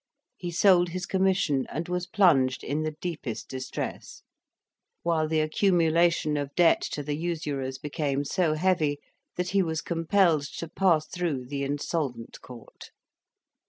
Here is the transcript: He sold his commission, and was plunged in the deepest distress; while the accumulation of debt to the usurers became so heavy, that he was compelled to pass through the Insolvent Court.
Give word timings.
He 0.35 0.49
sold 0.49 0.89
his 0.89 1.05
commission, 1.05 1.67
and 1.69 1.87
was 1.87 2.07
plunged 2.07 2.63
in 2.63 2.81
the 2.81 2.95
deepest 2.99 3.47
distress; 3.49 4.23
while 5.03 5.27
the 5.27 5.41
accumulation 5.41 6.37
of 6.37 6.55
debt 6.55 6.81
to 6.93 7.03
the 7.03 7.15
usurers 7.15 7.77
became 7.77 8.23
so 8.25 8.55
heavy, 8.55 8.97
that 9.35 9.49
he 9.49 9.61
was 9.61 9.81
compelled 9.81 10.45
to 10.57 10.67
pass 10.67 11.05
through 11.05 11.45
the 11.45 11.61
Insolvent 11.63 12.41
Court. 12.41 12.89